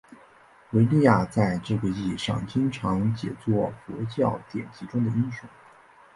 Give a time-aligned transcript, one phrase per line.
[0.71, 5.47] 雅利亚在这个意义上经常解作佛教典籍中的英雄。